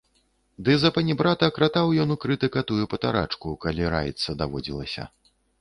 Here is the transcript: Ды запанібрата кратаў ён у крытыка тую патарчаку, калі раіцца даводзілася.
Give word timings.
Ды 0.67 0.77
запанібрата 0.83 1.49
кратаў 1.57 1.93
ён 2.05 2.15
у 2.17 2.19
крытыка 2.25 2.65
тую 2.71 2.89
патарчаку, 2.95 3.55
калі 3.67 3.83
раіцца 3.97 4.39
даводзілася. 4.45 5.03